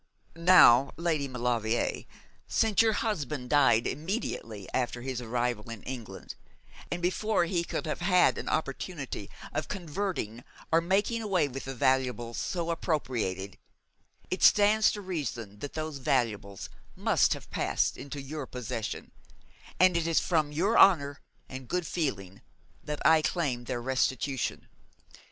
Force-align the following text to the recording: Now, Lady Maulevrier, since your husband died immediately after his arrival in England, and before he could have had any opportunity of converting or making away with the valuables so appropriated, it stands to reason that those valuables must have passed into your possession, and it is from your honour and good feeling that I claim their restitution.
Now, 0.35 0.93
Lady 0.97 1.27
Maulevrier, 1.27 2.05
since 2.47 2.81
your 2.81 2.93
husband 2.93 3.51
died 3.51 3.85
immediately 3.85 4.67
after 4.73 5.03
his 5.03 5.21
arrival 5.21 5.69
in 5.69 5.83
England, 5.83 6.33
and 6.91 7.03
before 7.03 7.45
he 7.45 7.63
could 7.63 7.85
have 7.85 7.99
had 8.01 8.35
any 8.39 8.47
opportunity 8.47 9.29
of 9.53 9.67
converting 9.67 10.43
or 10.71 10.81
making 10.81 11.21
away 11.21 11.47
with 11.47 11.65
the 11.65 11.75
valuables 11.75 12.39
so 12.39 12.71
appropriated, 12.71 13.59
it 14.31 14.41
stands 14.41 14.91
to 14.93 15.01
reason 15.01 15.59
that 15.59 15.73
those 15.73 15.99
valuables 15.99 16.67
must 16.95 17.35
have 17.35 17.51
passed 17.51 17.95
into 17.95 18.19
your 18.19 18.47
possession, 18.47 19.11
and 19.79 19.95
it 19.95 20.07
is 20.07 20.19
from 20.19 20.51
your 20.51 20.79
honour 20.79 21.19
and 21.47 21.67
good 21.67 21.85
feeling 21.85 22.41
that 22.83 23.05
I 23.05 23.21
claim 23.21 23.65
their 23.65 23.83
restitution. 23.83 24.67